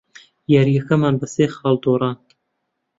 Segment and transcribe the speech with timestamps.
[0.53, 2.25] یارییەکەمان بە سێ خاڵ دۆڕاند.